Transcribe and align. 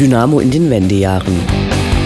Dynamo 0.00 0.40
in 0.40 0.50
den 0.50 0.70
Wendejahren. 0.70 1.38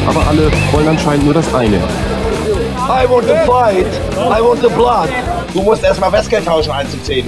Aber 0.08 0.26
alle 0.26 0.50
wollen 0.72 0.88
anscheinend 0.88 1.26
nur 1.26 1.34
das 1.34 1.54
eine. 1.54 1.76
I 1.76 3.08
want 3.08 3.28
to 3.28 3.36
fight. 3.46 3.86
I 4.16 4.42
want 4.42 4.60
the 4.60 4.68
blood. 4.68 5.08
Du 5.52 5.62
musst 5.62 5.84
erstmal 5.84 6.10
Westgeld 6.10 6.44
tauschen, 6.44 6.72
1 6.72 6.90
zu 6.90 7.00
10. 7.04 7.24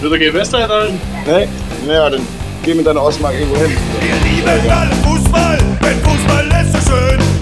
Wird 0.00 0.12
er 0.14 0.18
Gewässer 0.18 0.66
halten? 0.66 0.98
Ne? 1.26 1.46
Ja, 1.86 2.08
dann 2.08 2.22
geh 2.64 2.72
mit 2.72 2.86
deiner 2.86 3.02
Ostmark 3.02 3.34
irgendwo 3.34 3.56
hin. 3.60 3.76
Wir 4.00 4.30
lieben 4.30 4.70
alle 4.70 4.94
Fußball, 5.04 5.58
denn 5.82 5.98
Fußball 6.02 6.62
ist 6.62 6.72
so 6.72 6.90
schön. 6.90 7.37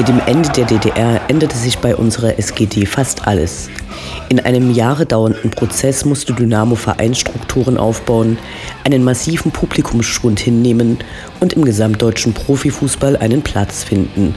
Mit 0.00 0.08
dem 0.08 0.22
Ende 0.24 0.48
der 0.48 0.64
DDR 0.64 1.20
änderte 1.28 1.58
sich 1.58 1.76
bei 1.76 1.94
unserer 1.94 2.38
SGD 2.38 2.86
fast 2.86 3.28
alles. 3.28 3.68
In 4.30 4.40
einem 4.40 4.70
Jahre 4.70 5.04
dauernden 5.04 5.50
Prozess 5.50 6.06
musste 6.06 6.32
Dynamo 6.32 6.74
Vereinsstrukturen 6.74 7.76
aufbauen, 7.76 8.38
einen 8.82 9.04
massiven 9.04 9.52
Publikumsschwund 9.52 10.40
hinnehmen 10.40 10.96
und 11.40 11.52
im 11.52 11.66
gesamtdeutschen 11.66 12.32
Profifußball 12.32 13.18
einen 13.18 13.42
Platz 13.42 13.84
finden. 13.84 14.34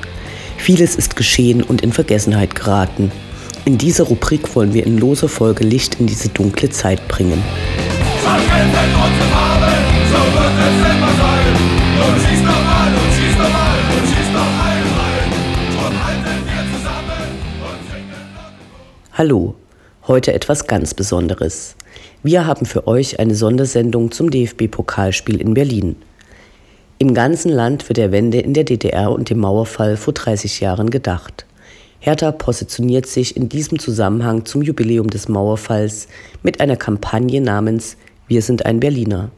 Vieles 0.58 0.98
ist 0.98 1.16
geschehen 1.16 1.64
und 1.64 1.80
in 1.80 1.94
Vergessenheit 1.94 2.56
geraten. 2.56 3.10
In 3.64 3.78
dieser 3.78 4.04
Rubrik 4.04 4.58
wollen 4.58 4.74
wir 4.74 4.86
in 4.86 4.98
loser 4.98 5.30
Folge 5.30 5.64
Licht 5.64 5.98
in 5.98 6.08
diese 6.08 6.28
dunkle 6.28 6.72
Zeit 6.72 7.08
bringen. 7.08 7.42
Hallo, 19.16 19.54
heute 20.08 20.34
etwas 20.34 20.66
ganz 20.66 20.96
Besonderes. 20.96 21.76
Wir 22.24 22.48
haben 22.48 22.66
für 22.66 22.88
euch 22.88 23.20
eine 23.20 23.36
Sondersendung 23.36 24.10
zum 24.10 24.32
DFB-Pokalspiel 24.32 25.40
in 25.40 25.54
Berlin. 25.54 25.98
Im 26.98 27.14
ganzen 27.14 27.52
Land 27.52 27.88
wird 27.88 27.98
der 27.98 28.12
Wende 28.12 28.40
in 28.40 28.56
der 28.56 28.64
DDR 28.64 29.12
und 29.12 29.30
dem 29.30 29.38
Mauerfall 29.38 29.98
vor 29.98 30.16
30 30.16 30.62
Jahren 30.62 30.90
gedacht. 30.90 31.46
Hertha 32.00 32.32
positioniert 32.32 33.06
sich 33.06 33.38
in 33.38 33.50
diesem 33.50 33.78
Zusammenhang 33.78 34.46
zum 34.46 34.64
Jubiläum 34.64 35.12
des 35.12 35.30
Mauerfalls 35.30 36.08
mit 36.42 36.60
einer 36.60 36.76
Kampagne 36.76 37.40
namens 37.40 37.98
Wir 38.28 38.42
sind 38.42 38.66
ein 38.66 38.80
Berliner. 38.80 39.30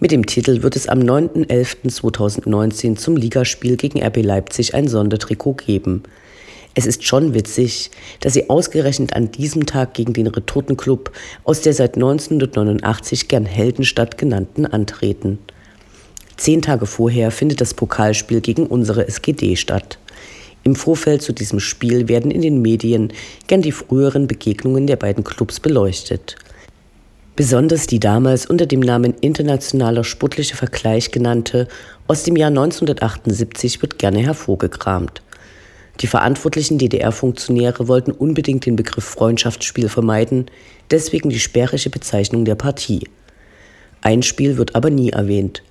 Mit 0.00 0.10
dem 0.10 0.26
Titel 0.26 0.64
wird 0.64 0.74
es 0.74 0.88
am 0.88 0.98
9.11.2019 0.98 2.96
zum 2.96 3.16
Ligaspiel 3.16 3.76
gegen 3.76 4.02
RB 4.02 4.24
Leipzig 4.24 4.74
ein 4.74 4.88
Sondertrikot 4.88 5.54
geben– 5.54 6.02
es 6.78 6.84
ist 6.84 7.04
schon 7.04 7.32
witzig, 7.32 7.90
dass 8.20 8.34
sie 8.34 8.50
ausgerechnet 8.50 9.14
an 9.14 9.32
diesem 9.32 9.64
Tag 9.64 9.94
gegen 9.94 10.12
den 10.12 10.26
Retortenclub 10.26 11.10
aus 11.42 11.62
der 11.62 11.72
seit 11.72 11.94
1989 11.94 13.28
gern 13.28 13.46
Heldenstadt 13.46 14.18
genannten 14.18 14.66
antreten. 14.66 15.38
Zehn 16.36 16.60
Tage 16.60 16.84
vorher 16.84 17.30
findet 17.30 17.62
das 17.62 17.72
Pokalspiel 17.72 18.42
gegen 18.42 18.66
unsere 18.66 19.08
SGD 19.08 19.56
statt. 19.56 19.98
Im 20.64 20.76
Vorfeld 20.76 21.22
zu 21.22 21.32
diesem 21.32 21.60
Spiel 21.60 22.08
werden 22.08 22.30
in 22.30 22.42
den 22.42 22.60
Medien 22.60 23.10
gern 23.46 23.62
die 23.62 23.72
früheren 23.72 24.26
Begegnungen 24.26 24.86
der 24.86 24.96
beiden 24.96 25.24
Clubs 25.24 25.60
beleuchtet. 25.60 26.36
Besonders 27.36 27.86
die 27.86 28.00
damals 28.00 28.44
unter 28.44 28.66
dem 28.66 28.80
Namen 28.80 29.14
Internationaler 29.22 30.04
Sportlicher 30.04 30.56
Vergleich 30.56 31.10
genannte 31.10 31.68
aus 32.06 32.22
dem 32.24 32.36
Jahr 32.36 32.48
1978 32.48 33.80
wird 33.80 33.98
gerne 33.98 34.18
hervorgekramt. 34.18 35.22
Die 36.00 36.06
verantwortlichen 36.06 36.78
DDR-Funktionäre 36.78 37.88
wollten 37.88 38.12
unbedingt 38.12 38.66
den 38.66 38.76
Begriff 38.76 39.04
Freundschaftsspiel 39.04 39.88
vermeiden, 39.88 40.46
deswegen 40.90 41.30
die 41.30 41.40
sperrige 41.40 41.88
Bezeichnung 41.88 42.44
der 42.44 42.54
Partie. 42.54 43.08
Ein 44.02 44.22
Spiel 44.22 44.58
wird 44.58 44.74
aber 44.74 44.90
nie 44.90 45.10
erwähnt. 45.10 45.62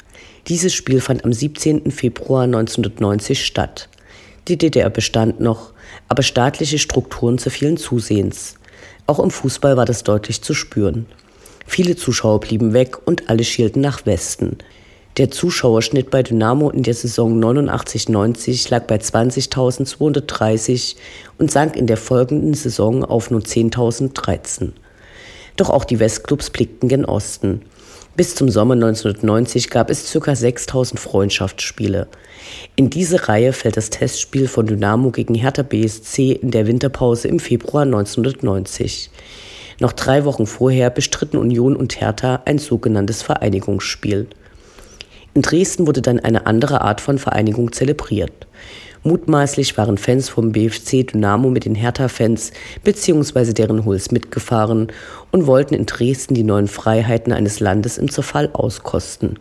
Dieses 0.48 0.74
Spiel 0.74 1.00
fand 1.00 1.26
am 1.26 1.34
17. 1.34 1.92
Februar 1.92 2.44
1990 2.44 3.46
statt. 3.46 3.88
Die 4.48 4.58
DDR 4.58 4.90
bestand 4.90 5.40
noch, 5.40 5.74
aber 6.08 6.24
staatliche 6.24 6.80
Strukturen 6.80 7.38
zerfielen 7.38 7.78
zusehends. 7.78 8.56
Auch 9.08 9.20
im 9.20 9.32
Fußball 9.32 9.78
war 9.78 9.86
das 9.86 10.04
deutlich 10.04 10.42
zu 10.42 10.54
spüren. 10.54 11.06
Viele 11.68 11.96
Zuschauer 11.96 12.40
blieben 12.40 12.74
weg 12.74 12.98
und 13.06 13.30
alle 13.30 13.44
schielten 13.44 13.82
nach 13.82 14.06
Westen. 14.06 14.58
Der 15.18 15.32
Zuschauerschnitt 15.32 16.12
bei 16.12 16.24
Dynamo 16.24 16.70
in 16.70 16.84
der 16.84 16.94
Saison 16.94 17.42
89-90 17.42 18.70
lag 18.70 18.84
bei 18.84 18.98
20.230 18.98 20.98
und 21.38 21.50
sank 21.50 21.78
in 21.78 21.88
der 21.88 21.96
folgenden 21.96 22.54
Saison 22.54 23.06
auf 23.06 23.32
nur 23.32 23.40
10.013. 23.40 24.74
Doch 25.56 25.70
auch 25.70 25.86
die 25.86 26.02
Westclubs 26.02 26.50
blickten 26.50 26.90
gen 26.90 27.06
Osten. 27.06 27.62
Bis 28.18 28.36
zum 28.36 28.50
Sommer 28.50 28.74
1990 28.74 29.70
gab 29.70 29.90
es 29.90 30.12
ca. 30.12 30.20
6.000 30.20 30.98
Freundschaftsspiele. 30.98 32.10
In 32.76 32.90
diese 32.90 33.30
Reihe 33.30 33.54
fällt 33.54 33.78
das 33.78 33.92
Testspiel 33.92 34.50
von 34.50 34.68
Dynamo 34.68 35.12
gegen 35.12 35.36
Hertha 35.36 35.64
BSC 35.64 36.34
in 36.34 36.52
der 36.52 36.68
Winterpause 36.68 37.30
im 37.30 37.40
Februar 37.40 37.84
1990. 37.84 39.10
Noch 39.80 39.94
drei 39.94 40.26
Wochen 40.26 40.46
vorher 40.46 40.90
bestritten 40.90 41.38
Union 41.38 41.78
und 41.78 42.02
Hertha 42.02 42.42
ein 42.44 42.58
sogenanntes 42.58 43.22
Vereinigungsspiel. 43.22 44.28
In 45.36 45.42
Dresden 45.42 45.86
wurde 45.86 46.02
dann 46.02 46.22
eine 46.22 46.46
andere 46.46 46.80
Art 46.80 47.02
von 47.02 47.20
Vereinigung 47.20 47.74
zelebriert. 47.74 48.48
Mutmaßlich 49.04 49.78
waren 49.78 49.98
Fans 49.98 50.30
vom 50.30 50.54
BFC 50.54 51.06
Dynamo 51.06 51.50
mit 51.50 51.66
den 51.66 51.76
Hertha-Fans 51.76 52.54
bzw. 52.86 53.52
deren 53.52 53.84
Huls 53.84 54.12
mitgefahren 54.12 54.88
und 55.34 55.46
wollten 55.46 55.74
in 55.74 55.86
Dresden 55.88 56.36
die 56.36 56.46
neuen 56.46 56.70
Freiheiten 56.70 57.34
eines 57.34 57.60
Landes 57.60 57.98
im 57.98 58.10
Zerfall 58.10 58.50
auskosten. 58.54 59.38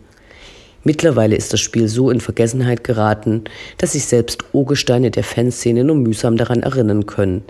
Mittlerweile 0.83 1.37
ist 1.37 1.53
das 1.53 1.61
Spiel 1.61 1.87
so 1.87 2.11
in 2.11 2.19
Vergessenheit 2.19 2.83
geraten, 2.83 3.45
dass 3.77 3.93
sich 3.93 4.03
selbst 4.03 4.43
Urgesteine 4.51 5.11
der 5.11 5.23
Fanszene 5.23 5.85
nur 5.85 5.95
mühsam 5.95 6.35
daran 6.35 6.61
erinnern 6.61 7.05
können. 7.05 7.45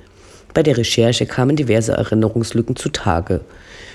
Bei 0.54 0.62
der 0.62 0.78
Recherche 0.78 1.26
kamen 1.26 1.56
diverse 1.56 1.94
Erinnerungslücken 1.94 2.76
zutage. 2.76 3.42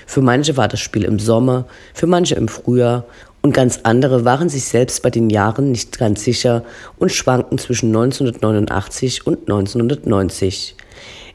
Für 0.05 0.21
manche 0.21 0.57
war 0.57 0.67
das 0.67 0.81
Spiel 0.81 1.05
im 1.05 1.17
Sommer, 1.19 1.65
für 1.93 2.05
manche 2.05 2.35
im 2.35 2.49
Frühjahr 2.49 3.05
und 3.41 3.53
ganz 3.53 3.79
andere 3.83 4.23
waren 4.23 4.49
sich 4.49 4.65
selbst 4.65 5.01
bei 5.01 5.09
den 5.09 5.29
Jahren 5.29 5.71
nicht 5.71 5.97
ganz 5.97 6.23
sicher 6.23 6.63
und 6.99 7.11
schwankten 7.11 7.57
zwischen 7.57 7.87
1989 7.87 9.25
und 9.25 9.39
1990. 9.41 10.75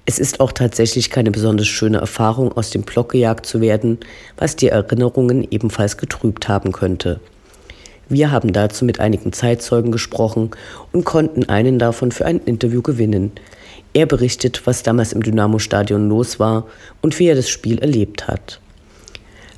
Es 0.09 0.21
ist 0.21 0.39
auch 0.39 0.53
tatsächlich 0.53 1.11
keine 1.11 1.33
besonders 1.33 1.67
schöne 1.67 1.99
Erfahrung, 1.99 2.53
aus 2.53 2.71
dem 2.71 2.83
Block 2.83 3.11
gejagt 3.11 3.44
zu 3.44 3.61
werden, 3.61 3.99
was 4.37 4.55
die 4.55 4.69
Erinnerungen 4.69 5.47
ebenfalls 5.50 5.97
getrübt 5.97 6.49
haben 6.49 6.71
könnte. 6.71 7.19
Wir 8.09 8.31
haben 8.31 8.53
dazu 8.53 8.84
mit 8.84 9.00
einigen 9.00 9.33
Zeitzeugen 9.33 9.91
gesprochen 9.91 10.53
und 10.93 11.05
konnten 11.05 11.49
einen 11.49 11.81
davon 11.81 12.12
für 12.12 12.25
ein 12.25 12.38
Interview 12.38 12.83
gewinnen. 12.83 13.33
Er 13.94 14.06
berichtet, 14.06 14.65
was 14.65 14.84
damals 14.84 15.12
im 15.12 15.25
Dynamo-Stadion 15.25 16.09
los 16.09 16.38
war 16.38 16.69
und 17.03 17.19
wie 17.19 17.27
er 17.27 17.34
das 17.34 17.49
Spiel 17.49 17.81
erlebt 17.81 18.28
hat. 18.28 18.61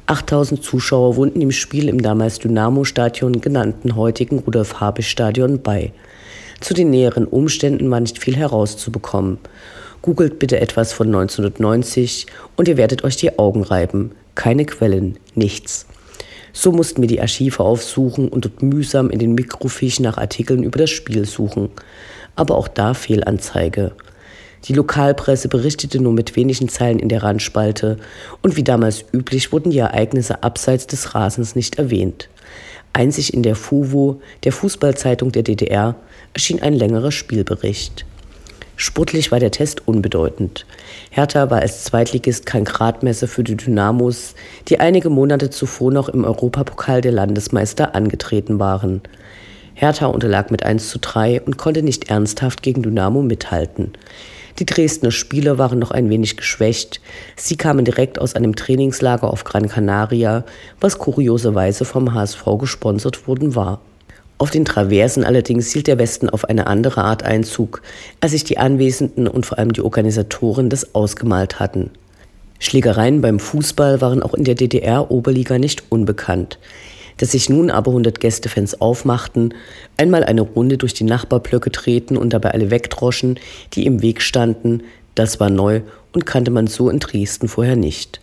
8000 0.08 0.62
Zuschauer 0.64 1.16
wohnten 1.16 1.42
im 1.42 1.50
Spiel 1.50 1.86
im 1.86 2.00
damals 2.00 2.38
Dynamo-Stadion 2.38 3.42
genannten 3.42 3.94
heutigen 3.94 4.38
Rudolf-Habich-Stadion 4.38 5.60
bei. 5.60 5.92
Zu 6.60 6.72
den 6.72 6.88
näheren 6.88 7.26
Umständen 7.26 7.90
war 7.90 8.00
nicht 8.00 8.18
viel 8.18 8.34
herauszubekommen. 8.34 9.36
Googelt 10.00 10.38
bitte 10.38 10.60
etwas 10.60 10.94
von 10.94 11.08
1990 11.08 12.26
und 12.56 12.68
ihr 12.68 12.78
werdet 12.78 13.04
euch 13.04 13.16
die 13.16 13.38
Augen 13.38 13.62
reiben. 13.62 14.12
Keine 14.34 14.64
Quellen, 14.64 15.18
nichts. 15.34 15.84
So 16.54 16.72
mussten 16.72 17.02
wir 17.02 17.08
die 17.08 17.20
Archive 17.20 17.60
aufsuchen 17.60 18.30
und 18.30 18.46
dort 18.46 18.62
mühsam 18.62 19.10
in 19.10 19.18
den 19.18 19.34
Mikrofischen 19.34 20.04
nach 20.04 20.16
Artikeln 20.16 20.62
über 20.62 20.78
das 20.78 20.88
Spiel 20.88 21.26
suchen. 21.26 21.68
Aber 22.34 22.56
auch 22.56 22.68
da 22.68 22.94
Fehlanzeige. 22.94 23.92
Die 24.64 24.72
Lokalpresse 24.72 25.48
berichtete 25.48 26.00
nur 26.00 26.12
mit 26.12 26.36
wenigen 26.36 26.68
Zeilen 26.68 26.98
in 26.98 27.08
der 27.08 27.22
Randspalte 27.22 27.96
und 28.42 28.56
wie 28.56 28.64
damals 28.64 29.04
üblich 29.12 29.52
wurden 29.52 29.70
die 29.70 29.78
Ereignisse 29.78 30.42
abseits 30.42 30.86
des 30.86 31.14
Rasens 31.14 31.54
nicht 31.54 31.76
erwähnt. 31.78 32.28
Einzig 32.92 33.32
in 33.32 33.42
der 33.42 33.54
FUVO, 33.54 34.20
der 34.44 34.52
Fußballzeitung 34.52 35.30
der 35.32 35.42
DDR, 35.42 35.94
erschien 36.34 36.62
ein 36.62 36.74
längerer 36.74 37.12
Spielbericht. 37.12 38.04
Sportlich 38.80 39.32
war 39.32 39.40
der 39.40 39.50
Test 39.50 39.88
unbedeutend. 39.88 40.64
Hertha 41.10 41.50
war 41.50 41.60
als 41.60 41.82
Zweitligist 41.82 42.46
kein 42.46 42.64
Gradmesser 42.64 43.26
für 43.26 43.42
die 43.42 43.56
Dynamos, 43.56 44.34
die 44.68 44.78
einige 44.78 45.10
Monate 45.10 45.50
zuvor 45.50 45.90
noch 45.90 46.08
im 46.08 46.24
Europapokal 46.24 47.00
der 47.00 47.10
Landesmeister 47.10 47.96
angetreten 47.96 48.60
waren. 48.60 49.00
Hertha 49.74 50.06
unterlag 50.06 50.52
mit 50.52 50.62
1 50.64 50.88
zu 50.90 50.98
3 51.00 51.42
und 51.42 51.56
konnte 51.56 51.82
nicht 51.82 52.08
ernsthaft 52.08 52.62
gegen 52.62 52.82
Dynamo 52.82 53.22
mithalten. 53.22 53.92
Die 54.58 54.66
Dresdner 54.66 55.12
Spieler 55.12 55.56
waren 55.56 55.78
noch 55.78 55.92
ein 55.92 56.10
wenig 56.10 56.36
geschwächt. 56.36 57.00
Sie 57.36 57.56
kamen 57.56 57.84
direkt 57.84 58.20
aus 58.20 58.34
einem 58.34 58.56
Trainingslager 58.56 59.30
auf 59.30 59.44
Gran 59.44 59.68
Canaria, 59.68 60.44
was 60.80 60.98
kurioserweise 60.98 61.84
vom 61.84 62.12
HSV 62.12 62.44
gesponsert 62.58 63.28
worden 63.28 63.54
war. 63.54 63.80
Auf 64.36 64.50
den 64.50 64.64
Traversen 64.64 65.24
allerdings 65.24 65.72
hielt 65.72 65.86
der 65.86 65.98
Westen 65.98 66.28
auf 66.28 66.44
eine 66.44 66.66
andere 66.66 67.02
Art 67.04 67.22
Einzug, 67.22 67.82
als 68.20 68.32
sich 68.32 68.44
die 68.44 68.58
Anwesenden 68.58 69.28
und 69.28 69.46
vor 69.46 69.58
allem 69.58 69.72
die 69.72 69.80
Organisatoren 69.80 70.70
das 70.70 70.94
ausgemalt 70.94 71.60
hatten. 71.60 71.90
Schlägereien 72.58 73.20
beim 73.20 73.38
Fußball 73.38 74.00
waren 74.00 74.22
auch 74.22 74.34
in 74.34 74.44
der 74.44 74.56
DDR-Oberliga 74.56 75.58
nicht 75.58 75.84
unbekannt. 75.90 76.58
Dass 77.18 77.32
sich 77.32 77.48
nun 77.48 77.70
aber 77.70 77.90
100 77.90 78.20
Gästefans 78.20 78.80
aufmachten, 78.80 79.54
einmal 79.96 80.24
eine 80.24 80.40
Runde 80.40 80.78
durch 80.78 80.94
die 80.94 81.04
Nachbarblöcke 81.04 81.70
treten 81.70 82.16
und 82.16 82.32
dabei 82.32 82.52
alle 82.52 82.70
wegdroschen, 82.70 83.38
die 83.74 83.86
im 83.86 84.02
Weg 84.02 84.22
standen, 84.22 84.82
das 85.14 85.40
war 85.40 85.50
neu 85.50 85.82
und 86.12 86.26
kannte 86.26 86.50
man 86.50 86.68
so 86.68 86.88
in 86.88 87.00
Dresden 87.00 87.48
vorher 87.48 87.76
nicht. 87.76 88.20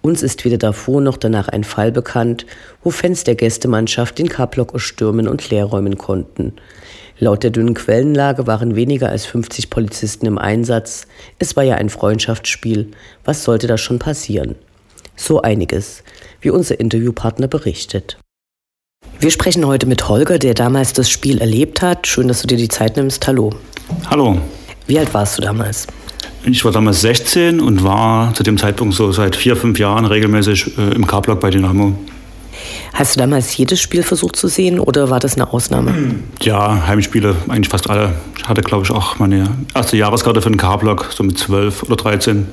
Uns 0.00 0.22
ist 0.22 0.44
weder 0.44 0.58
davor 0.58 1.00
noch 1.00 1.16
danach 1.16 1.48
ein 1.48 1.62
Fall 1.62 1.92
bekannt, 1.92 2.44
wo 2.82 2.90
Fans 2.90 3.22
der 3.22 3.36
Gästemannschaft 3.36 4.18
den 4.18 4.28
K-Block 4.28 4.80
stürmen 4.80 5.28
und 5.28 5.48
leerräumen 5.50 5.96
konnten. 5.96 6.54
Laut 7.18 7.44
der 7.44 7.50
dünnen 7.50 7.74
Quellenlage 7.74 8.48
waren 8.48 8.74
weniger 8.74 9.10
als 9.10 9.26
50 9.26 9.70
Polizisten 9.70 10.26
im 10.26 10.38
Einsatz. 10.38 11.06
Es 11.38 11.54
war 11.54 11.62
ja 11.62 11.76
ein 11.76 11.88
Freundschaftsspiel. 11.88 12.90
Was 13.24 13.44
sollte 13.44 13.68
da 13.68 13.78
schon 13.78 14.00
passieren? 14.00 14.56
So 15.14 15.40
einiges, 15.40 16.02
wie 16.40 16.50
unser 16.50 16.80
Interviewpartner 16.80 17.46
berichtet. 17.46 18.16
Wir 19.22 19.30
sprechen 19.30 19.64
heute 19.68 19.86
mit 19.86 20.08
Holger, 20.08 20.36
der 20.40 20.52
damals 20.52 20.94
das 20.94 21.08
Spiel 21.08 21.38
erlebt 21.38 21.80
hat. 21.80 22.08
Schön, 22.08 22.26
dass 22.26 22.40
du 22.40 22.48
dir 22.48 22.56
die 22.56 22.66
Zeit 22.66 22.96
nimmst. 22.96 23.24
Hallo. 23.28 23.50
Hallo. 24.10 24.36
Wie 24.88 24.98
alt 24.98 25.14
warst 25.14 25.38
du 25.38 25.42
damals? 25.42 25.86
Ich 26.42 26.64
war 26.64 26.72
damals 26.72 27.02
16 27.02 27.60
und 27.60 27.84
war 27.84 28.34
zu 28.34 28.42
dem 28.42 28.58
Zeitpunkt 28.58 28.96
so 28.96 29.12
seit 29.12 29.36
vier, 29.36 29.54
fünf 29.54 29.78
Jahren 29.78 30.06
regelmäßig 30.06 30.76
äh, 30.76 30.94
im 30.96 31.06
K-Block 31.06 31.38
bei 31.38 31.50
Dynamo. 31.50 31.96
Hast 32.94 33.14
du 33.14 33.20
damals 33.20 33.56
jedes 33.56 33.80
Spiel 33.80 34.02
versucht 34.02 34.34
zu 34.34 34.48
sehen 34.48 34.80
oder 34.80 35.08
war 35.08 35.20
das 35.20 35.36
eine 35.36 35.52
Ausnahme? 35.52 36.16
Ja, 36.40 36.84
Heimspiele, 36.88 37.36
eigentlich 37.46 37.68
fast 37.68 37.88
alle. 37.88 38.14
Ich 38.36 38.48
hatte, 38.48 38.62
glaube 38.62 38.82
ich, 38.82 38.90
auch 38.90 39.20
meine 39.20 39.48
erste 39.72 39.96
Jahreskarte 39.96 40.42
für 40.42 40.50
den 40.50 40.58
K-Block, 40.58 41.10
so 41.16 41.22
mit 41.22 41.38
12 41.38 41.84
oder 41.84 41.94
13. 41.94 42.48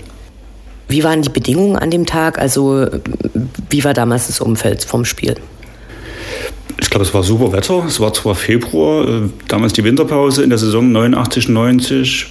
Wie 0.88 1.04
waren 1.04 1.24
die 1.24 1.30
Bedingungen 1.30 1.78
an 1.78 1.90
dem 1.90 2.06
Tag? 2.06 2.38
Also, 2.38 2.86
wie 3.72 3.84
war 3.84 3.96
damals 3.96 4.28
das 4.28 4.40
Umfeld 4.40 4.84
vom 4.84 5.04
Spiel? 5.04 5.36
Ich 6.90 6.92
glaube, 6.92 7.06
es 7.06 7.14
war 7.14 7.22
super 7.22 7.52
Wetter. 7.52 7.86
Es 7.86 8.00
war 8.00 8.12
zwar 8.14 8.34
Februar, 8.34 9.08
äh, 9.08 9.30
damals 9.48 9.74
die 9.74 9.84
Winterpause 9.84 10.42
in 10.42 10.50
der 10.50 10.58
Saison 10.58 10.92
89, 10.92 11.48
90. 11.48 12.26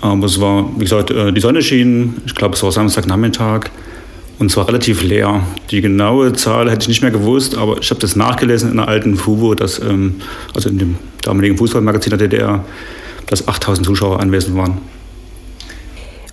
Aber 0.00 0.24
es 0.24 0.40
war, 0.40 0.66
wie 0.78 0.84
gesagt, 0.84 1.10
äh, 1.10 1.30
die 1.30 1.42
Sonne 1.42 1.60
schien. 1.60 2.14
Ich 2.24 2.34
glaube, 2.34 2.54
es 2.54 2.62
war 2.62 2.72
Samstagnachmittag. 2.72 3.66
Und 4.38 4.50
es 4.50 4.56
war 4.56 4.66
relativ 4.66 5.02
leer. 5.02 5.42
Die 5.70 5.82
genaue 5.82 6.32
Zahl 6.32 6.70
hätte 6.70 6.84
ich 6.84 6.88
nicht 6.88 7.02
mehr 7.02 7.10
gewusst, 7.10 7.54
aber 7.54 7.76
ich 7.82 7.90
habe 7.90 8.00
das 8.00 8.16
nachgelesen 8.16 8.72
in 8.72 8.78
einer 8.78 8.88
alten 8.88 9.14
FUBO, 9.14 9.54
dass, 9.54 9.78
ähm, 9.78 10.22
also 10.54 10.70
in 10.70 10.78
dem 10.78 10.96
damaligen 11.20 11.58
Fußballmagazin 11.58 12.08
der 12.08 12.28
DDR, 12.28 12.64
dass 13.26 13.46
8000 13.46 13.86
Zuschauer 13.86 14.20
anwesend 14.20 14.56
waren. 14.56 14.78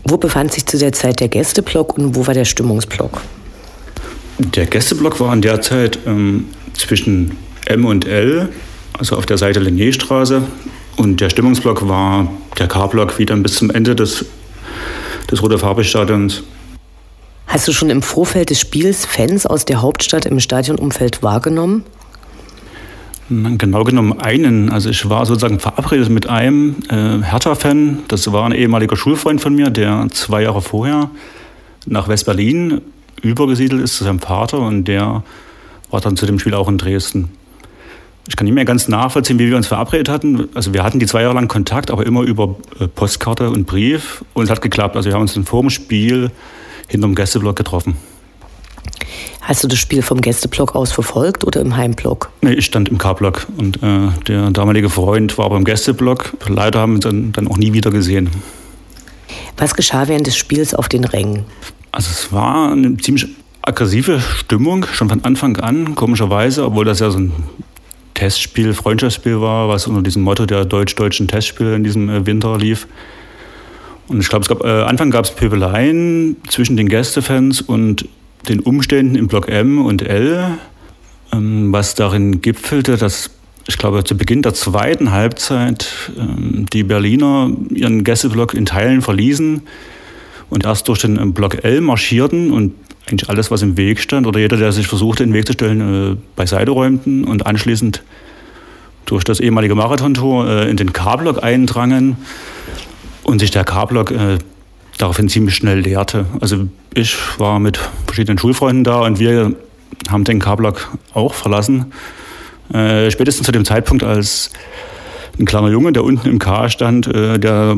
Wo 0.05 0.15
befand 0.15 0.53
sich 0.53 0.65
zu 0.65 0.77
der 0.77 0.93
Zeit 0.93 1.19
der 1.19 1.27
Gästeblock 1.27 1.97
und 1.97 2.15
wo 2.15 2.25
war 2.25 2.33
der 2.33 2.45
Stimmungsblock? 2.45 3.19
Der 4.39 4.65
Gästeblock 4.65 5.19
war 5.19 5.33
in 5.33 5.41
der 5.41 5.59
Zeit 5.59 5.99
ähm, 6.05 6.45
zwischen 6.77 7.35
M 7.65 7.85
und 7.85 8.05
L, 8.05 8.49
also 8.97 9.17
auf 9.17 9.25
der 9.25 9.37
Seite 9.37 9.59
Linnéstraße. 9.59 10.41
Und 10.97 11.19
der 11.21 11.29
Stimmungsblock 11.29 11.87
war 11.87 12.31
der 12.57 12.67
K-Block 12.67 13.19
wieder 13.19 13.35
bis 13.37 13.55
zum 13.55 13.69
Ende 13.69 13.95
des, 13.95 14.25
des 15.29 15.41
Rote-Farbe-Stadions. 15.41 16.43
Hast 17.47 17.67
du 17.67 17.73
schon 17.73 17.89
im 17.89 18.01
Vorfeld 18.01 18.49
des 18.49 18.59
Spiels 18.59 19.05
Fans 19.05 19.45
aus 19.45 19.65
der 19.65 19.81
Hauptstadt 19.81 20.25
im 20.25 20.39
Stadionumfeld 20.39 21.21
wahrgenommen? 21.21 21.83
Genau 23.29 23.83
genommen 23.83 24.19
einen. 24.19 24.69
Also 24.69 24.89
ich 24.89 25.09
war 25.09 25.25
sozusagen 25.25 25.59
verabredet 25.59 26.09
mit 26.09 26.29
einem 26.29 26.75
äh, 26.89 27.23
Hertha-Fan. 27.23 28.03
Das 28.07 28.31
war 28.31 28.45
ein 28.45 28.51
ehemaliger 28.51 28.95
Schulfreund 28.95 29.41
von 29.41 29.55
mir, 29.55 29.71
der 29.71 30.07
zwei 30.11 30.43
Jahre 30.43 30.61
vorher 30.61 31.09
nach 31.87 32.07
West-Berlin 32.07 32.81
übergesiedelt 33.21 33.81
ist 33.81 33.95
zu 33.95 34.03
seinem 34.03 34.19
Vater 34.19 34.59
und 34.59 34.85
der 34.85 35.23
war 35.89 36.01
dann 36.01 36.17
zu 36.17 36.25
dem 36.25 36.37
Spiel 36.37 36.53
auch 36.53 36.67
in 36.67 36.77
Dresden. 36.77 37.29
Ich 38.27 38.35
kann 38.35 38.45
nicht 38.45 38.55
mehr 38.55 38.65
ganz 38.65 38.87
nachvollziehen, 38.87 39.37
wie 39.37 39.49
wir 39.49 39.57
uns 39.57 39.67
verabredet 39.67 40.09
hatten. 40.09 40.49
Also 40.55 40.73
wir 40.73 40.83
hatten 40.83 40.99
die 40.99 41.05
zwei 41.05 41.21
Jahre 41.21 41.35
lang 41.35 41.47
Kontakt, 41.47 41.91
aber 41.91 42.05
immer 42.05 42.21
über 42.21 42.55
äh, 42.79 42.87
Postkarte 42.87 43.49
und 43.49 43.65
Brief 43.65 44.23
und 44.33 44.45
es 44.45 44.49
hat 44.49 44.61
geklappt. 44.61 44.95
Also 44.95 45.09
wir 45.09 45.13
haben 45.13 45.21
uns 45.21 45.35
dann 45.35 45.45
vor 45.45 45.61
dem 45.61 45.69
Spiel 45.69 46.31
hinterm 46.87 47.15
Gästeblock 47.15 47.55
getroffen. 47.55 47.95
Hast 49.41 49.63
du 49.63 49.67
das 49.67 49.77
Spiel 49.77 50.01
vom 50.01 50.21
Gästeblock 50.21 50.75
aus 50.75 50.91
verfolgt 50.91 51.43
oder 51.43 51.61
im 51.61 51.77
Heimblock? 51.77 52.31
Nee, 52.41 52.53
ich 52.53 52.65
stand 52.65 52.89
im 52.89 52.97
K-Block 52.97 53.45
und 53.57 53.81
äh, 53.83 54.09
der 54.27 54.49
damalige 54.49 54.89
Freund 54.89 55.37
war 55.37 55.49
beim 55.51 55.63
Gästeblock. 55.63 56.33
Leider 56.47 56.79
haben 56.79 56.93
wir 56.93 56.95
uns 56.95 57.03
dann, 57.03 57.31
dann 57.31 57.47
auch 57.47 57.57
nie 57.57 57.73
wieder 57.73 57.91
gesehen. 57.91 58.31
Was 59.57 59.75
geschah 59.75 60.07
während 60.07 60.25
des 60.25 60.35
Spiels 60.35 60.73
auf 60.73 60.89
den 60.89 61.03
Rängen? 61.03 61.45
Also 61.91 62.09
es 62.11 62.33
war 62.33 62.71
eine 62.71 62.97
ziemlich 62.97 63.27
aggressive 63.61 64.19
Stimmung, 64.19 64.85
schon 64.93 65.09
von 65.09 65.23
Anfang 65.23 65.57
an, 65.57 65.93
komischerweise, 65.95 66.65
obwohl 66.65 66.85
das 66.85 66.99
ja 66.99 67.09
so 67.11 67.19
ein 67.19 67.31
Testspiel, 68.15 68.73
Freundschaftsspiel 68.73 69.39
war, 69.39 69.69
was 69.69 69.85
unter 69.85 70.01
diesem 70.01 70.23
Motto 70.23 70.47
der 70.47 70.65
deutsch-deutschen 70.65 71.27
Testspiele 71.27 71.75
in 71.75 71.83
diesem 71.83 72.09
äh, 72.09 72.25
Winter 72.25 72.57
lief. 72.57 72.87
Und 74.07 74.19
ich 74.19 74.29
glaube, 74.29 74.43
es 74.43 74.49
gab, 74.49 74.63
äh, 74.63 74.83
Anfang 74.83 75.11
gab 75.11 75.25
es 75.25 75.31
Pöbeleien 75.31 76.37
zwischen 76.47 76.77
den 76.77 76.89
Gästefans 76.89 77.61
und 77.61 78.07
den 78.49 78.59
Umständen 78.59 79.15
im 79.15 79.27
Block 79.27 79.47
M 79.47 79.83
und 79.85 80.01
L, 80.01 80.57
ähm, 81.31 81.71
was 81.71 81.95
darin 81.95 82.41
gipfelte, 82.41 82.97
dass 82.97 83.31
ich 83.67 83.77
glaube, 83.77 84.03
zu 84.03 84.15
Beginn 84.15 84.43
der 84.43 84.53
zweiten 84.53 85.11
Halbzeit 85.11 85.87
ähm, 86.17 86.67
die 86.71 86.83
Berliner 86.83 87.49
ihren 87.69 88.03
Gästeblock 88.03 88.53
in 88.53 88.65
Teilen 88.65 89.01
verließen 89.01 89.61
und 90.49 90.65
erst 90.65 90.87
durch 90.87 90.99
den 90.99 91.33
Block 91.33 91.63
L 91.63 91.81
marschierten 91.81 92.51
und 92.51 92.73
eigentlich 93.07 93.29
alles, 93.29 93.51
was 93.51 93.61
im 93.61 93.77
Weg 93.77 93.99
stand 93.99 94.25
oder 94.25 94.39
jeder, 94.39 94.57
der 94.57 94.71
sich 94.71 94.87
versuchte, 94.87 95.23
in 95.23 95.29
den 95.29 95.35
Weg 95.35 95.45
zu 95.45 95.53
stellen, 95.53 96.13
äh, 96.13 96.17
beiseite 96.35 96.71
räumten 96.71 97.23
und 97.23 97.45
anschließend 97.45 98.03
durch 99.05 99.23
das 99.23 99.39
ehemalige 99.39 99.75
Marathontor 99.75 100.47
äh, 100.47 100.69
in 100.69 100.77
den 100.77 100.93
K-Block 100.93 101.43
eindrangen 101.43 102.17
und 103.23 103.39
sich 103.39 103.51
der 103.51 103.63
K-Block 103.63 104.11
äh, 104.11 104.37
daraufhin 104.97 105.29
ziemlich 105.29 105.55
schnell 105.55 105.79
leerte. 105.79 106.25
Also 106.41 106.67
ich 106.93 107.15
war 107.37 107.59
mit 107.59 107.79
verschiedenen 108.05 108.37
Schulfreunden 108.37 108.83
da 108.83 109.01
und 109.01 109.19
wir 109.19 109.55
haben 110.09 110.23
den 110.23 110.39
K-Block 110.39 110.97
auch 111.13 111.33
verlassen. 111.33 111.91
Äh, 112.73 113.11
spätestens 113.11 113.45
zu 113.45 113.51
dem 113.51 113.65
Zeitpunkt, 113.65 114.03
als 114.03 114.49
ein 115.39 115.45
kleiner 115.45 115.69
Junge, 115.69 115.91
der 115.91 116.03
unten 116.03 116.27
im 116.27 116.39
K 116.39 116.69
stand, 116.69 117.07
äh, 117.07 117.37
der 117.37 117.77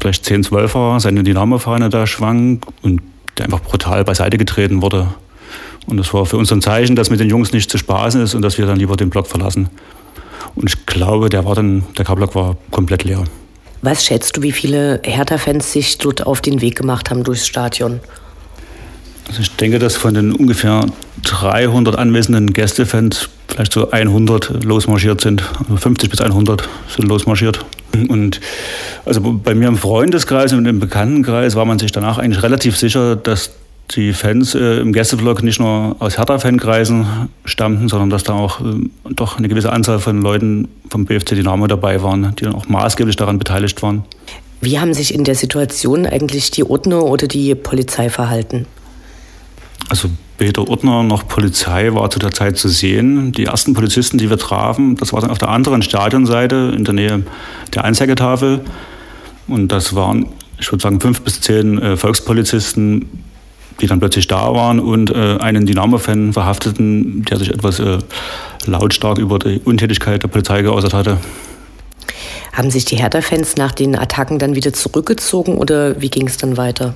vielleicht 0.00 0.24
10, 0.24 0.44
12 0.44 0.74
war, 0.74 1.00
seine 1.00 1.24
Dynamo-Fahne 1.24 1.88
da 1.88 2.06
schwang 2.06 2.60
und 2.82 3.00
einfach 3.42 3.60
brutal 3.60 4.04
beiseite 4.04 4.38
getreten 4.38 4.82
wurde. 4.82 5.08
Und 5.86 5.96
das 5.96 6.12
war 6.14 6.26
für 6.26 6.36
uns 6.36 6.52
ein 6.52 6.62
Zeichen, 6.62 6.96
dass 6.96 7.10
mit 7.10 7.20
den 7.20 7.28
Jungs 7.28 7.52
nicht 7.52 7.70
zu 7.70 7.78
spaßen 7.78 8.22
ist 8.22 8.34
und 8.34 8.42
dass 8.42 8.58
wir 8.58 8.66
dann 8.66 8.76
lieber 8.78 8.96
den 8.96 9.10
Block 9.10 9.26
verlassen. 9.26 9.68
Und 10.54 10.68
ich 10.68 10.86
glaube, 10.86 11.28
der 11.28 11.44
war 11.44 11.54
dann, 11.54 11.84
der 11.96 12.04
K-Block 12.04 12.34
war 12.34 12.56
komplett 12.70 13.04
leer. 13.04 13.24
Was 13.80 14.04
schätzt 14.04 14.36
du, 14.36 14.42
wie 14.42 14.52
viele 14.52 15.00
Hertha-Fans 15.02 15.72
sich 15.72 15.98
dort 15.98 16.24
auf 16.24 16.40
den 16.40 16.60
Weg 16.60 16.76
gemacht 16.76 17.10
haben 17.10 17.24
durchs 17.24 17.46
Stadion? 17.46 18.00
Also 19.28 19.40
ich 19.40 19.56
denke, 19.56 19.78
dass 19.78 19.96
von 19.96 20.14
den 20.14 20.32
ungefähr 20.32 20.86
300 21.22 21.96
anwesenden 21.96 22.52
Gästefans 22.52 23.28
vielleicht 23.48 23.72
so 23.72 23.90
100 23.90 24.64
losmarschiert 24.64 25.20
sind. 25.20 25.42
Also 25.58 25.76
50 25.76 26.10
bis 26.10 26.20
100 26.20 26.68
sind 26.94 27.08
losmarschiert. 27.08 27.64
Und 28.08 28.40
also 29.04 29.20
bei 29.20 29.54
mir 29.54 29.68
im 29.68 29.76
Freundeskreis 29.76 30.52
und 30.52 30.66
im 30.66 30.80
Bekanntenkreis 30.80 31.54
war 31.54 31.64
man 31.64 31.78
sich 31.78 31.92
danach 31.92 32.18
eigentlich 32.18 32.42
relativ 32.42 32.76
sicher, 32.76 33.16
dass 33.16 33.52
die 33.94 34.12
Fans 34.12 34.54
äh, 34.54 34.78
im 34.78 34.92
Gästeblock 34.92 35.42
nicht 35.42 35.60
nur 35.60 35.96
aus 35.98 36.16
Hertha-Fankreisen 36.16 37.28
stammten, 37.44 37.88
sondern 37.88 38.10
dass 38.10 38.22
da 38.22 38.32
auch 38.32 38.60
äh, 38.60 38.88
doch 39.10 39.38
eine 39.38 39.48
gewisse 39.48 39.72
Anzahl 39.72 39.98
von 39.98 40.22
Leuten 40.22 40.68
vom 40.88 41.04
BFC 41.04 41.30
Dynamo 41.30 41.66
dabei 41.66 42.02
waren, 42.02 42.34
die 42.36 42.44
dann 42.44 42.54
auch 42.54 42.68
maßgeblich 42.68 43.16
daran 43.16 43.38
beteiligt 43.38 43.82
waren. 43.82 44.04
Wie 44.60 44.78
haben 44.78 44.94
sich 44.94 45.12
in 45.12 45.24
der 45.24 45.34
Situation 45.34 46.06
eigentlich 46.06 46.50
die 46.52 46.64
Ordner 46.64 47.02
oder 47.02 47.26
die 47.26 47.54
Polizei 47.54 48.08
verhalten? 48.08 48.66
Also 49.88 50.08
weder 50.42 50.68
Ordner 50.68 51.02
noch 51.02 51.26
Polizei 51.26 51.94
war 51.94 52.10
zu 52.10 52.18
der 52.18 52.32
Zeit 52.32 52.58
zu 52.58 52.68
sehen. 52.68 53.32
Die 53.32 53.44
ersten 53.44 53.74
Polizisten, 53.74 54.18
die 54.18 54.28
wir 54.28 54.38
trafen, 54.38 54.96
das 54.96 55.12
war 55.12 55.20
dann 55.20 55.30
auf 55.30 55.38
der 55.38 55.48
anderen 55.48 55.82
Stadionseite 55.82 56.74
in 56.76 56.84
der 56.84 56.94
Nähe 56.94 57.22
der 57.72 57.84
Anzeigetafel. 57.84 58.60
Und 59.46 59.72
das 59.72 59.94
waren, 59.94 60.26
ich 60.58 60.70
würde 60.70 60.82
sagen, 60.82 61.00
fünf 61.00 61.20
bis 61.22 61.40
zehn 61.40 61.80
äh, 61.80 61.96
Volkspolizisten, 61.96 63.06
die 63.80 63.86
dann 63.86 64.00
plötzlich 64.00 64.26
da 64.26 64.52
waren 64.52 64.80
und 64.80 65.10
äh, 65.10 65.38
einen 65.38 65.64
Dynamo-Fan 65.64 66.32
verhafteten, 66.32 67.24
der 67.24 67.38
sich 67.38 67.50
etwas 67.50 67.78
äh, 67.78 67.98
lautstark 68.66 69.18
über 69.18 69.38
die 69.38 69.60
Untätigkeit 69.64 70.22
der 70.22 70.28
Polizei 70.28 70.62
geäußert 70.62 70.92
hatte. 70.92 71.18
Haben 72.52 72.70
sich 72.70 72.84
die 72.84 72.96
Hertha-Fans 72.96 73.56
nach 73.56 73.72
den 73.72 73.96
Attacken 73.96 74.38
dann 74.38 74.54
wieder 74.54 74.72
zurückgezogen 74.72 75.56
oder 75.56 76.00
wie 76.00 76.10
ging 76.10 76.26
es 76.26 76.36
dann 76.36 76.56
weiter? 76.56 76.94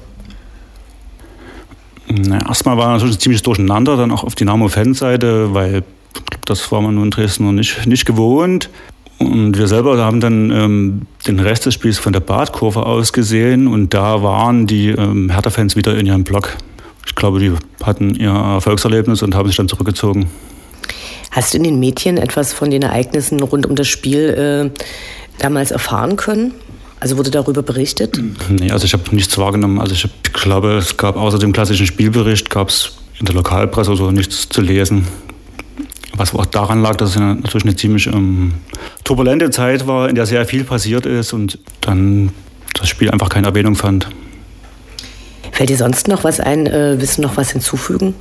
Erstmal 2.08 2.76
war 2.76 2.92
natürlich 2.92 3.18
ziemlich 3.18 3.42
durcheinander, 3.42 3.96
dann 3.96 4.10
auch 4.12 4.24
auf 4.24 4.34
Dynamo-Fanseite, 4.34 5.54
weil 5.54 5.82
das 6.44 6.70
war 6.70 6.80
man 6.80 6.94
nur 6.94 7.04
in 7.04 7.10
Dresden 7.10 7.44
noch 7.44 7.52
nicht, 7.52 7.86
nicht 7.86 8.04
gewohnt. 8.04 8.70
Und 9.18 9.56
wir 9.56 9.66
selber 9.66 9.96
haben 10.04 10.20
dann 10.20 10.50
ähm, 10.50 11.02
den 11.26 11.40
Rest 11.40 11.66
des 11.66 11.74
Spiels 11.74 11.98
von 11.98 12.12
der 12.12 12.20
Badkurve 12.20 12.84
aus 12.84 13.12
gesehen 13.12 13.66
und 13.66 13.94
da 13.94 14.22
waren 14.22 14.66
die 14.66 14.88
ähm, 14.88 15.30
Hertha-Fans 15.30 15.74
wieder 15.74 15.96
in 15.96 16.06
ihrem 16.06 16.24
Block. 16.24 16.56
Ich 17.06 17.14
glaube, 17.14 17.38
die 17.38 17.52
hatten 17.82 18.14
ihr 18.14 18.30
Erfolgserlebnis 18.30 19.22
und 19.22 19.34
haben 19.34 19.48
sich 19.48 19.56
dann 19.56 19.68
zurückgezogen. 19.68 20.26
Hast 21.30 21.54
du 21.54 21.58
in 21.58 21.64
den 21.64 21.80
Medien 21.80 22.18
etwas 22.18 22.52
von 22.52 22.70
den 22.70 22.82
Ereignissen 22.82 23.42
rund 23.42 23.66
um 23.66 23.74
das 23.74 23.88
Spiel 23.88 24.72
äh, 24.74 24.82
damals 25.38 25.70
erfahren 25.70 26.16
können? 26.16 26.52
Also 26.98 27.18
wurde 27.18 27.30
darüber 27.30 27.62
berichtet? 27.62 28.18
Nee, 28.48 28.70
also 28.70 28.86
ich 28.86 28.92
habe 28.92 29.02
nichts 29.14 29.36
wahrgenommen. 29.36 29.80
Also 29.80 29.94
ich 29.94 30.08
glaube, 30.32 30.78
es 30.78 30.96
gab 30.96 31.16
außer 31.16 31.38
dem 31.38 31.52
klassischen 31.52 31.86
Spielbericht, 31.86 32.48
gab 32.50 32.68
es 32.68 32.92
in 33.18 33.26
der 33.26 33.34
Lokalpresse 33.34 33.96
so 33.96 34.10
nichts 34.10 34.48
zu 34.48 34.60
lesen. 34.60 35.06
Was 36.16 36.34
auch 36.34 36.46
daran 36.46 36.80
lag, 36.80 36.96
dass 36.96 37.10
es 37.10 37.16
natürlich 37.16 37.64
eine 37.64 37.76
ziemlich 37.76 38.06
ähm, 38.06 38.54
turbulente 39.04 39.50
Zeit 39.50 39.86
war, 39.86 40.08
in 40.08 40.14
der 40.14 40.24
sehr 40.24 40.46
viel 40.46 40.64
passiert 40.64 41.04
ist 41.04 41.34
und 41.34 41.58
dann 41.82 42.30
das 42.74 42.88
Spiel 42.88 43.10
einfach 43.10 43.28
keine 43.28 43.48
Erwähnung 43.48 43.74
fand. 43.74 44.08
Fällt 45.52 45.68
dir 45.68 45.76
sonst 45.76 46.08
noch 46.08 46.24
was 46.24 46.40
ein? 46.40 46.66
Äh, 46.66 46.96
willst 46.98 47.18
du 47.18 47.22
noch 47.22 47.36
was 47.36 47.50
hinzufügen? 47.50 48.14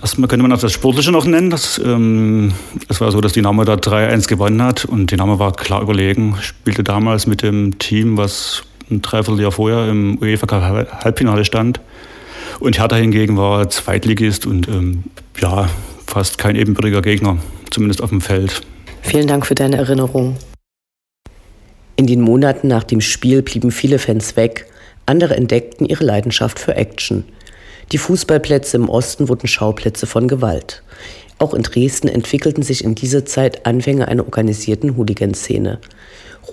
Erstmal 0.00 0.28
könnte 0.28 0.42
man 0.42 0.52
auch 0.52 0.60
das 0.60 0.72
Sportliche 0.72 1.12
noch 1.12 1.26
nennen. 1.26 1.50
Das, 1.50 1.80
ähm, 1.84 2.52
es 2.88 3.00
war 3.00 3.10
so, 3.12 3.20
dass 3.20 3.32
Dynamo 3.32 3.64
da 3.64 3.74
3-1 3.74 4.28
gewonnen 4.28 4.62
hat 4.62 4.84
und 4.84 5.10
Dynamo 5.10 5.38
war 5.38 5.52
klar 5.52 5.82
überlegen. 5.82 6.36
Spielte 6.40 6.82
damals 6.82 7.26
mit 7.26 7.42
dem 7.42 7.78
Team, 7.78 8.16
was 8.16 8.62
ein 8.90 9.02
Dreivierteljahr 9.02 9.52
vorher 9.52 9.88
im 9.88 10.18
UEFA 10.18 10.46
Cup 10.46 11.04
Halbfinale 11.04 11.44
stand. 11.44 11.80
Und 12.60 12.78
Hertha 12.78 12.96
hingegen 12.96 13.36
war 13.36 13.68
Zweitligist 13.68 14.46
und 14.46 14.68
ähm, 14.68 15.04
ja, 15.40 15.68
fast 16.06 16.38
kein 16.38 16.56
ebenbürtiger 16.56 17.02
Gegner, 17.02 17.38
zumindest 17.70 18.02
auf 18.02 18.10
dem 18.10 18.20
Feld. 18.20 18.62
Vielen 19.02 19.28
Dank 19.28 19.46
für 19.46 19.54
deine 19.54 19.76
Erinnerung. 19.76 20.36
In 21.96 22.06
den 22.06 22.20
Monaten 22.20 22.68
nach 22.68 22.84
dem 22.84 23.00
Spiel 23.00 23.42
blieben 23.42 23.70
viele 23.70 23.98
Fans 23.98 24.36
weg, 24.36 24.66
andere 25.06 25.36
entdeckten 25.36 25.86
ihre 25.86 26.04
Leidenschaft 26.04 26.58
für 26.58 26.74
Action. 26.74 27.24
Die 27.90 27.98
Fußballplätze 27.98 28.76
im 28.76 28.90
Osten 28.90 29.30
wurden 29.30 29.46
Schauplätze 29.46 30.06
von 30.06 30.28
Gewalt. 30.28 30.82
Auch 31.38 31.54
in 31.54 31.62
Dresden 31.62 32.08
entwickelten 32.08 32.62
sich 32.62 32.84
in 32.84 32.94
dieser 32.94 33.24
Zeit 33.24 33.64
Anfänge 33.64 34.08
einer 34.08 34.24
organisierten 34.24 34.96
Hooligan-Szene. 34.96 35.78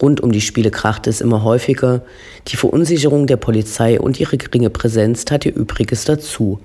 Rund 0.02 0.22
um 0.22 0.32
die 0.32 0.42
Spiele 0.42 0.72
krachte 0.72 1.10
es 1.10 1.20
immer 1.20 1.44
häufiger. 1.44 2.04
Die 2.48 2.56
Verunsicherung 2.56 3.28
der 3.28 3.38
Polizei 3.38 4.00
und 4.00 4.20
ihre 4.20 4.38
geringe 4.38 4.70
Präsenz 4.70 5.26
tat 5.26 5.46
ihr 5.46 5.54
Übriges 5.54 6.06
dazu. 6.06 6.62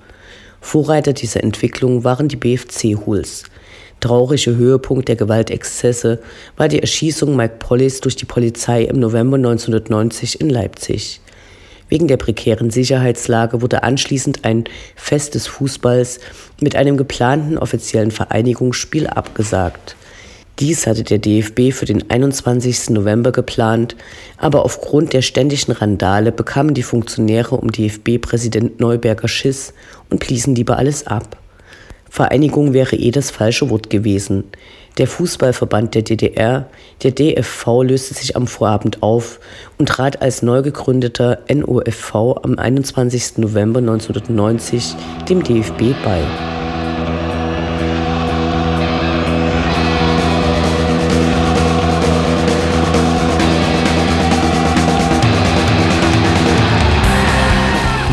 Vorreiter 0.61 1.11
dieser 1.11 1.43
Entwicklung 1.43 2.05
waren 2.05 2.29
die 2.29 2.37
BFC-Hools. 2.37 3.43
Trauriger 3.99 4.55
Höhepunkt 4.55 5.09
der 5.09 5.15
Gewaltexzesse 5.17 6.21
war 6.55 6.69
die 6.69 6.79
Erschießung 6.79 7.35
Mike 7.35 7.55
Pollis 7.59 7.99
durch 7.99 8.15
die 8.15 8.25
Polizei 8.25 8.83
im 8.83 8.99
November 8.99 9.35
1990 9.35 10.39
in 10.39 10.49
Leipzig. 10.49 11.19
Wegen 11.91 12.07
der 12.07 12.15
prekären 12.15 12.69
Sicherheitslage 12.69 13.61
wurde 13.61 13.83
anschließend 13.83 14.45
ein 14.45 14.63
Fest 14.95 15.35
des 15.35 15.47
Fußballs 15.47 16.21
mit 16.61 16.77
einem 16.77 16.95
geplanten 16.95 17.57
offiziellen 17.57 18.11
Vereinigungsspiel 18.11 19.07
abgesagt. 19.07 19.97
Dies 20.59 20.87
hatte 20.87 21.03
der 21.03 21.17
DFB 21.17 21.73
für 21.73 21.83
den 21.83 22.09
21. 22.09 22.91
November 22.91 23.33
geplant, 23.33 23.97
aber 24.37 24.63
aufgrund 24.63 25.11
der 25.11 25.21
ständigen 25.21 25.73
Randale 25.73 26.31
bekamen 26.31 26.73
die 26.73 26.83
Funktionäre 26.83 27.57
um 27.57 27.69
DFB-Präsident 27.69 28.79
Neuberger 28.79 29.27
Schiss 29.27 29.73
und 30.09 30.21
bliesen 30.21 30.55
lieber 30.55 30.77
alles 30.77 31.07
ab. 31.07 31.35
Vereinigung 32.09 32.71
wäre 32.71 32.95
eh 32.95 33.11
das 33.11 33.31
falsche 33.31 33.69
Wort 33.69 33.89
gewesen. 33.89 34.45
Der 34.97 35.07
Fußballverband 35.07 35.95
der 35.95 36.01
DDR, 36.01 36.65
der 37.01 37.11
DFV, 37.11 37.83
löste 37.83 38.13
sich 38.13 38.35
am 38.35 38.45
Vorabend 38.45 39.01
auf 39.01 39.39
und 39.77 39.87
trat 39.87 40.21
als 40.21 40.41
neu 40.41 40.61
gegründeter 40.61 41.39
NOFV 41.49 42.41
am 42.43 42.59
21. 42.59 43.37
November 43.37 43.79
1990 43.79 44.93
dem 45.29 45.43
DFB 45.43 45.95
bei. 46.03 46.21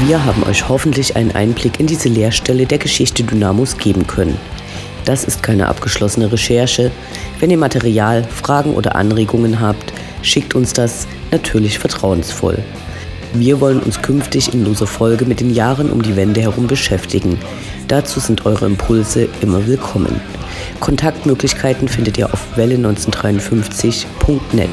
Wir 0.07 0.25
haben 0.25 0.45
euch 0.45 0.69
hoffentlich 0.69 1.17
einen 1.17 1.33
Einblick 1.33 1.81
in 1.81 1.87
diese 1.89 2.09
Leerstelle 2.09 2.67
der 2.67 2.79
Geschichte 2.79 3.25
Dynamos 3.25 3.77
geben 3.77 4.07
können. 4.07 4.39
Das 5.09 5.25
ist 5.25 5.43
keine 5.43 5.67
abgeschlossene 5.69 6.31
Recherche. 6.31 6.91
Wenn 7.41 7.49
ihr 7.49 7.57
Material, 7.57 8.25
Fragen 8.25 8.75
oder 8.75 8.95
Anregungen 8.95 9.59
habt, 9.59 9.95
schickt 10.21 10.55
uns 10.55 10.75
das 10.75 11.09
natürlich 11.31 11.79
vertrauensvoll. 11.79 12.59
Wir 13.33 13.63
wollen 13.63 13.81
uns 13.81 14.03
künftig 14.03 14.53
in 14.53 14.67
loser 14.67 14.87
Folge 14.87 15.25
mit 15.25 15.41
den 15.41 15.55
Jahren 15.55 15.89
um 15.89 16.03
die 16.03 16.15
Wende 16.15 16.43
herum 16.43 16.67
beschäftigen. 16.67 17.39
Dazu 17.89 18.21
sind 18.21 18.45
eure 18.45 18.67
Impulse 18.67 19.31
immer 19.41 19.67
willkommen. 19.67 20.21
Kontaktmöglichkeiten 20.79 21.89
findet 21.89 22.19
ihr 22.19 22.31
auf 22.31 22.59
welle1953.net. 22.59 24.69